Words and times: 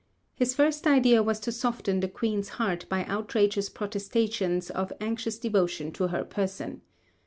His 0.33 0.55
first 0.55 0.87
idea 0.87 1.21
was 1.21 1.39
to 1.41 1.51
soften 1.51 1.99
the 1.99 2.07
Queen's 2.07 2.49
heart 2.57 2.87
by 2.89 3.05
outrageous 3.05 3.69
protestations 3.69 4.71
of 4.71 4.91
anxious 4.99 5.37
devotion 5.37 5.91
to 5.91 6.07
her 6.07 6.23
person. 6.25 6.81